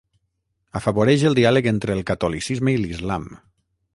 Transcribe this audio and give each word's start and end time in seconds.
Afavoreix 0.79 1.25
el 1.31 1.37
diàleg 1.41 1.69
entre 1.73 1.95
el 1.97 2.03
catolicisme 2.11 2.75
i 2.79 2.83
l'islam. 2.87 3.29